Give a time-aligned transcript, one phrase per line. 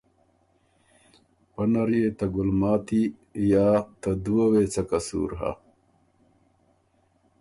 [1.53, 3.03] پۀ نر يې ته ګلماتی
[3.51, 3.67] یا
[4.01, 5.51] ته دُوه وې څۀ قصور هۀ